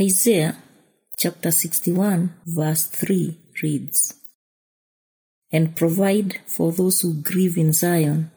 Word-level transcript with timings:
Isaiah 0.00 0.56
chapter 1.16 1.52
61, 1.52 2.34
verse 2.46 2.86
3 2.86 3.38
reads 3.62 4.12
And 5.52 5.76
provide 5.76 6.40
for 6.46 6.72
those 6.72 7.02
who 7.02 7.22
grieve 7.22 7.56
in 7.56 7.72
Zion, 7.72 8.32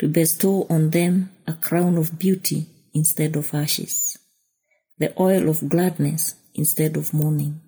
to 0.00 0.08
bestow 0.08 0.66
on 0.68 0.90
them 0.90 1.30
a 1.46 1.52
crown 1.52 1.96
of 1.96 2.18
beauty 2.18 2.66
instead 2.92 3.36
of 3.36 3.54
ashes, 3.54 4.18
the 4.98 5.14
oil 5.22 5.48
of 5.48 5.68
gladness 5.68 6.34
instead 6.56 6.96
of 6.96 7.14
mourning, 7.14 7.60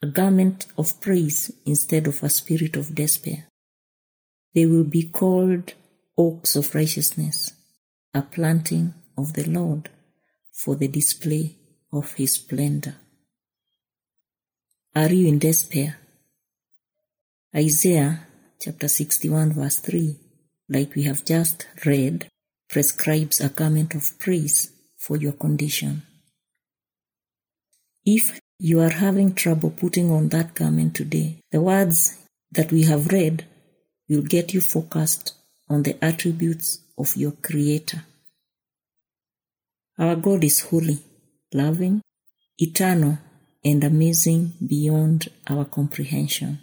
a 0.00 0.06
garment 0.06 0.66
of 0.78 1.00
praise 1.00 1.50
instead 1.66 2.06
of 2.06 2.22
a 2.22 2.28
spirit 2.28 2.76
of 2.76 2.94
despair. 2.94 3.48
They 4.54 4.66
will 4.66 4.84
be 4.84 5.02
called 5.02 5.74
oaks 6.16 6.54
of 6.54 6.76
righteousness, 6.76 7.54
a 8.14 8.22
planting 8.22 8.94
of 9.18 9.32
the 9.32 9.50
Lord 9.50 9.88
for 10.52 10.76
the 10.76 10.86
display 10.86 11.56
of 11.92 12.12
his 12.14 12.34
splendor. 12.34 12.96
Are 14.94 15.12
you 15.12 15.28
in 15.28 15.38
despair? 15.38 15.98
Isaiah 17.54 18.26
chapter 18.60 18.88
61 18.88 19.54
verse 19.54 19.78
3, 19.80 20.16
like 20.68 20.94
we 20.94 21.02
have 21.04 21.24
just 21.24 21.66
read, 21.84 22.28
prescribes 22.68 23.40
a 23.40 23.48
garment 23.48 23.94
of 23.94 24.18
praise 24.18 24.70
for 24.96 25.16
your 25.16 25.32
condition. 25.32 26.02
If 28.04 28.40
you 28.58 28.80
are 28.80 28.90
having 28.90 29.34
trouble 29.34 29.70
putting 29.70 30.10
on 30.10 30.28
that 30.28 30.54
garment 30.54 30.94
today, 30.94 31.40
the 31.50 31.60
words 31.60 32.18
that 32.52 32.70
we 32.70 32.82
have 32.84 33.08
read 33.08 33.46
will 34.08 34.22
get 34.22 34.52
you 34.52 34.60
focused 34.60 35.34
on 35.68 35.82
the 35.82 36.02
attributes 36.04 36.80
of 36.98 37.16
your 37.16 37.32
Creator. 37.32 38.04
Our 39.98 40.16
God 40.16 40.44
is 40.44 40.60
holy, 40.60 40.98
loving, 41.52 42.02
eternal, 42.58 43.18
and 43.64 43.84
amazing 43.84 44.52
beyond 44.64 45.28
our 45.48 45.64
comprehension. 45.64 46.62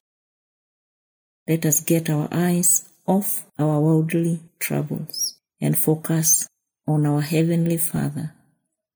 Let 1.48 1.66
us 1.66 1.82
get 1.82 2.10
our 2.10 2.28
eyes 2.32 2.90
off 3.06 3.46
our 3.58 3.80
worldly 3.80 4.42
troubles 4.60 5.38
and 5.62 5.78
focus 5.78 6.48
on 6.88 7.06
our 7.06 7.22
Heavenly 7.22 7.78
Father 7.78 8.34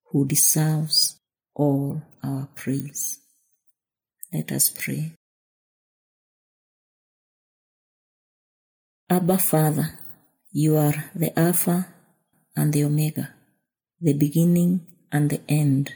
who 0.06 0.28
deserves 0.28 1.18
all 1.56 2.02
our 2.24 2.48
praise. 2.56 3.20
Let 4.34 4.52
us 4.52 4.70
pray. 4.70 5.14
Abba 9.10 9.38
Father, 9.38 10.00
you 10.52 10.78
are 10.78 11.12
the 11.16 11.38
Alpha 11.38 11.88
and 12.56 12.72
the 12.72 12.84
Omega, 12.84 13.34
the 14.00 14.14
beginning 14.14 14.88
and 15.12 15.30
the 15.30 15.42
end. 15.48 15.94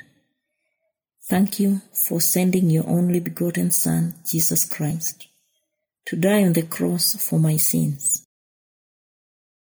Thank 1.28 1.60
you 1.60 1.82
for 1.92 2.22
sending 2.22 2.70
your 2.70 2.88
only 2.88 3.20
begotten 3.20 3.72
Son, 3.72 4.16
Jesus 4.26 4.64
Christ, 4.64 5.28
to 6.06 6.16
die 6.16 6.44
on 6.44 6.54
the 6.54 6.62
cross 6.62 7.16
for 7.16 7.40
my 7.40 7.58
sins. 7.58 8.26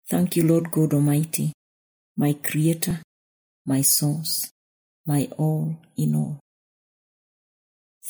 Thank 0.09 0.37
you, 0.37 0.45
Lord 0.45 0.71
God 0.71 0.95
Almighty, 0.95 1.53
my 2.17 2.33
Creator, 2.33 3.01
my 3.67 3.83
source, 3.83 4.51
my 5.07 5.29
all 5.37 5.77
in 5.97 6.15
all. 6.15 6.41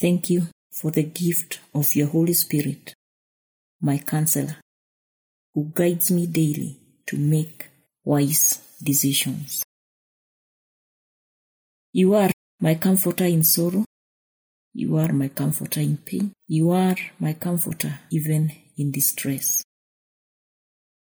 Thank 0.00 0.30
you 0.30 0.46
for 0.72 0.90
the 0.90 1.02
gift 1.02 1.60
of 1.74 1.94
your 1.94 2.06
Holy 2.06 2.32
Spirit, 2.32 2.94
my 3.82 3.98
counselor, 3.98 4.56
who 5.54 5.70
guides 5.74 6.10
me 6.10 6.26
daily 6.26 6.78
to 7.06 7.16
make 7.16 7.68
wise 8.04 8.60
decisions. 8.82 9.62
You 11.92 12.14
are 12.14 12.30
my 12.60 12.76
comforter 12.76 13.24
in 13.24 13.42
sorrow. 13.42 13.84
You 14.72 14.96
are 14.98 15.12
my 15.12 15.26
comforter 15.28 15.80
in 15.80 15.96
pain. 15.96 16.32
You 16.46 16.70
are 16.70 16.96
my 17.18 17.32
comforter 17.32 17.98
even 18.10 18.52
in 18.76 18.92
distress. 18.92 19.64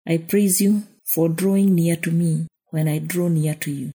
I 0.07 0.19
praise 0.19 0.61
you 0.61 0.85
for 1.05 1.29
drawing 1.29 1.75
near 1.75 1.97
to 1.97 2.13
me 2.13 2.47
when 2.71 2.87
I 2.87 2.99
draw 3.01 3.27
near 3.27 3.57
to 3.57 3.71
you. 3.73 3.91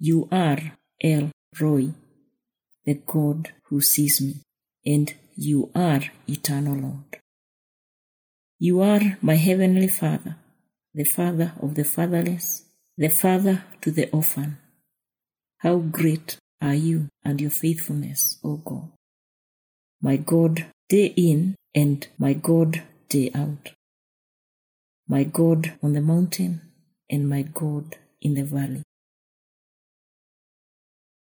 You 0.00 0.28
are 0.32 0.72
El 1.00 1.30
Roi, 1.60 1.92
the 2.84 2.94
God 2.94 3.52
who 3.66 3.80
sees 3.80 4.20
me, 4.20 4.42
and 4.84 5.14
you 5.36 5.70
are 5.76 6.02
eternal 6.28 6.74
Lord. 6.74 7.20
You 8.58 8.80
are 8.80 9.16
my 9.22 9.36
heavenly 9.36 9.86
Father, 9.86 10.36
the 10.92 11.04
Father 11.04 11.52
of 11.62 11.76
the 11.76 11.84
fatherless, 11.84 12.64
the 12.96 13.08
Father 13.08 13.62
to 13.82 13.92
the 13.92 14.10
orphan. 14.10 14.58
How 15.58 15.76
great 15.78 16.38
are 16.60 16.74
you 16.74 17.08
and 17.24 17.40
your 17.40 17.50
faithfulness, 17.50 18.38
O 18.44 18.56
God. 18.56 18.90
My 20.00 20.16
God 20.16 20.66
day 20.88 21.06
in 21.16 21.56
and 21.74 22.06
my 22.16 22.32
God 22.32 22.82
day 23.08 23.30
out. 23.34 23.72
My 25.08 25.24
God 25.24 25.72
on 25.82 25.94
the 25.94 26.00
mountain 26.00 26.60
and 27.10 27.28
my 27.28 27.42
God 27.42 27.96
in 28.20 28.34
the 28.34 28.44
valley. 28.44 28.82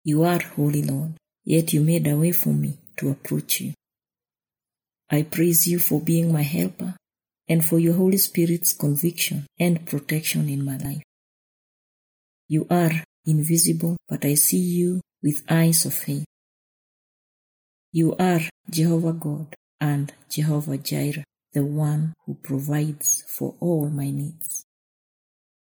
You 0.06 0.24
are 0.24 0.40
holy, 0.40 0.84
Lord, 0.84 1.14
yet 1.44 1.74
you 1.74 1.82
made 1.82 2.08
a 2.08 2.16
way 2.16 2.32
for 2.32 2.54
me 2.54 2.78
to 2.98 3.10
approach 3.10 3.60
you. 3.62 3.74
I 5.10 5.24
praise 5.24 5.68
you 5.68 5.80
for 5.80 6.00
being 6.00 6.32
my 6.32 6.44
helper 6.44 6.96
and 7.48 7.66
for 7.66 7.78
your 7.78 7.96
Holy 7.96 8.18
Spirit's 8.18 8.72
conviction 8.72 9.48
and 9.60 9.86
protection 9.86 10.48
in 10.48 10.64
my 10.64 10.78
life. 10.78 11.04
You 12.48 12.68
are 12.70 13.04
invisible, 13.26 13.98
but 14.08 14.26
I 14.26 14.36
see 14.36 14.58
you 14.58 15.02
with 15.22 15.44
eyes 15.50 15.86
of 15.86 15.94
faith. 15.94 16.26
You 17.92 18.16
are 18.18 18.42
Jehovah 18.70 19.14
God 19.14 19.56
and 19.80 20.14
Jehovah 20.30 20.78
Jireh, 20.78 21.24
the 21.54 21.66
one 21.66 22.14
who 22.26 22.36
provides 22.36 23.24
for 23.28 23.56
all 23.60 23.90
my 23.90 24.10
needs. 24.10 24.66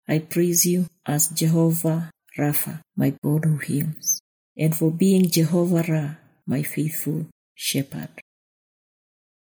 I 0.07 0.19
praise 0.19 0.65
you 0.65 0.87
as 1.05 1.29
Jehovah 1.29 2.11
Rapha, 2.37 2.81
my 2.95 3.13
God 3.23 3.45
who 3.45 3.57
heals, 3.57 4.21
and 4.57 4.75
for 4.75 4.91
being 4.91 5.29
Jehovah 5.29 5.83
Ra, 5.87 6.15
my 6.45 6.63
faithful 6.63 7.27
shepherd. 7.55 8.09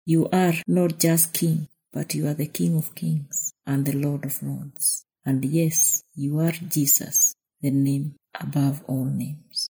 You 0.06 0.30
are 0.32 0.54
not 0.68 1.00
just 1.00 1.34
King, 1.34 1.68
but 1.92 2.14
you 2.14 2.28
are 2.28 2.34
the 2.34 2.48
King 2.48 2.78
of 2.78 2.94
kings 2.94 3.54
and 3.66 3.86
the 3.86 3.94
Lord 3.94 4.26
of 4.26 4.44
lords. 4.44 5.06
And 5.26 5.44
yes, 5.44 6.04
you 6.14 6.40
are 6.40 6.52
Jesus, 6.52 7.36
the 7.66 7.72
name 7.72 8.14
above 8.40 8.84
all 8.86 9.06
names. 9.06 9.70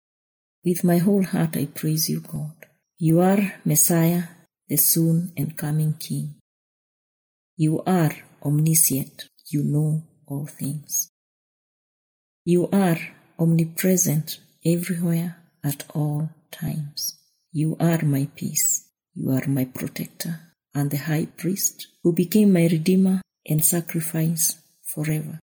With 0.63 0.85
my 0.85 0.99
whole 0.99 1.25
heart 1.25 1.57
I 1.57 1.65
praise 1.67 2.11
you, 2.11 2.21
God. 2.21 2.57
You 2.99 3.21
are 3.21 3.55
Messiah, 3.65 4.25
the 4.69 4.77
soon 4.77 5.33
and 5.39 5.57
coming 5.57 5.95
King. 5.95 6.35
You 7.57 7.83
are 7.87 8.15
omniscient. 8.45 9.17
You 9.51 9.63
know 9.63 10.03
all 10.27 10.45
things. 10.45 11.09
You 12.45 12.69
are 12.71 12.99
omnipresent 13.39 14.39
everywhere 14.67 15.39
at 15.65 15.85
all 15.95 16.29
times. 16.51 17.19
You 17.53 17.75
are 17.81 18.03
my 18.05 18.29
peace. 18.37 18.87
You 19.15 19.31
are 19.31 19.49
my 19.49 19.65
protector 19.65 20.35
and 20.75 20.91
the 20.91 20.99
high 21.11 21.29
priest 21.39 21.87
who 22.03 22.13
became 22.13 22.53
my 22.53 22.67
redeemer 22.67 23.23
and 23.47 23.65
sacrifice 23.65 24.57
forever. 24.95 25.39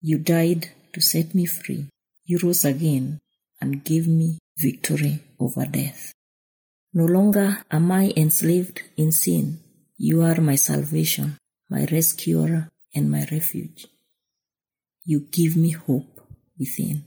You 0.00 0.18
died 0.18 0.70
to 0.94 1.00
set 1.00 1.34
me 1.34 1.44
free. 1.44 1.86
You 2.24 2.38
rose 2.42 2.64
again 2.64 3.20
and 3.60 3.84
gave 3.84 4.08
me 4.08 4.38
victory 4.58 5.20
over 5.38 5.66
death. 5.66 6.12
No 6.92 7.04
longer 7.04 7.58
am 7.70 7.90
I 7.92 8.12
enslaved 8.16 8.82
in 8.96 9.12
sin. 9.12 9.60
You 9.96 10.22
are 10.22 10.40
my 10.40 10.54
salvation, 10.54 11.38
my 11.68 11.86
rescuer, 11.90 12.70
and 12.94 13.10
my 13.10 13.26
refuge. 13.30 13.86
You 15.04 15.26
give 15.30 15.56
me 15.56 15.70
hope 15.72 16.20
within. 16.58 17.04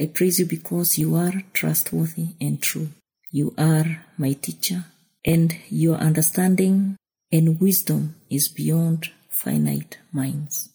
I 0.00 0.06
praise 0.06 0.38
you 0.38 0.46
because 0.46 0.96
you 0.96 1.16
are 1.16 1.42
trustworthy 1.52 2.28
and 2.40 2.62
true. 2.62 2.88
You 3.30 3.54
are 3.58 4.04
my 4.16 4.32
teacher, 4.32 4.84
and 5.24 5.54
your 5.68 5.96
understanding 5.96 6.96
and 7.30 7.60
wisdom 7.60 8.16
is 8.30 8.48
beyond 8.48 9.10
finite 9.28 9.98
minds. 10.12 10.70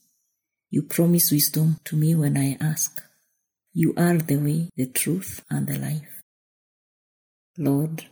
You 0.76 0.82
promise 0.82 1.32
wisdom 1.32 1.80
to 1.86 1.96
me 1.96 2.16
when 2.16 2.36
I 2.36 2.58
ask. 2.60 3.02
You 3.72 3.94
are 3.96 4.18
the 4.18 4.36
way, 4.36 4.70
the 4.76 4.88
truth, 4.88 5.42
and 5.50 5.66
the 5.68 5.80
life. 5.80 6.22
Lord, 7.58 8.04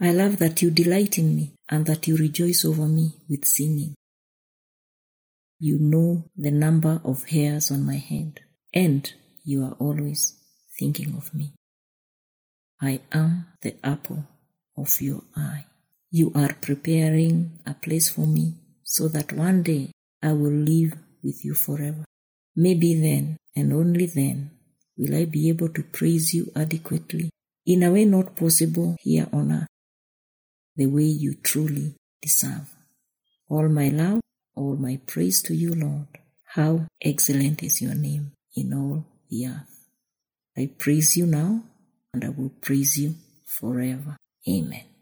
I 0.00 0.10
love 0.10 0.38
that 0.38 0.60
you 0.60 0.72
delight 0.72 1.18
in 1.18 1.36
me 1.36 1.52
and 1.70 1.86
that 1.86 2.08
you 2.08 2.16
rejoice 2.16 2.64
over 2.64 2.88
me 2.88 3.12
with 3.28 3.44
singing. 3.44 3.94
You 5.60 5.78
know 5.78 6.24
the 6.36 6.50
number 6.50 7.00
of 7.04 7.28
hairs 7.28 7.70
on 7.70 7.86
my 7.86 7.98
head, 7.98 8.40
and 8.74 9.12
you 9.44 9.62
are 9.62 9.76
always 9.78 10.36
thinking 10.76 11.14
of 11.16 11.32
me. 11.32 11.52
I 12.82 13.02
am 13.12 13.46
the 13.62 13.76
apple 13.84 14.24
of 14.76 15.00
your 15.00 15.22
eye. 15.36 15.66
You 16.10 16.32
are 16.34 16.54
preparing 16.54 17.60
a 17.64 17.74
place 17.74 18.08
for 18.08 18.26
me 18.26 18.54
so 18.82 19.06
that 19.06 19.32
one 19.32 19.62
day 19.62 19.92
I 20.20 20.32
will 20.32 20.50
live 20.50 20.94
with 21.24 21.44
you 21.44 21.54
forever. 21.54 22.04
Maybe 22.54 22.94
then 23.00 23.36
and 23.56 23.72
only 23.72 24.06
then 24.06 24.50
will 24.96 25.16
I 25.16 25.24
be 25.24 25.48
able 25.48 25.70
to 25.70 25.82
praise 25.82 26.34
you 26.34 26.52
adequately 26.54 27.30
in 27.66 27.82
a 27.82 27.90
way 27.90 28.04
not 28.04 28.36
possible 28.36 28.96
here 29.00 29.26
on 29.32 29.52
earth, 29.52 29.66
the 30.76 30.86
way 30.86 31.04
you 31.04 31.34
truly 31.34 31.94
deserve. 32.20 32.70
All 33.48 33.68
my 33.68 33.88
love, 33.88 34.20
all 34.54 34.76
my 34.76 35.00
praise 35.06 35.42
to 35.42 35.54
you, 35.54 35.74
Lord. 35.74 36.06
How 36.44 36.86
excellent 37.02 37.62
is 37.62 37.82
your 37.82 37.94
name 37.94 38.32
in 38.54 38.72
all 38.72 39.04
the 39.28 39.46
earth. 39.46 39.88
I 40.56 40.70
praise 40.78 41.16
you 41.16 41.26
now 41.26 41.62
and 42.12 42.24
I 42.24 42.28
will 42.28 42.52
praise 42.60 42.96
you 42.96 43.16
forever. 43.44 44.16
Amen. 44.48 44.93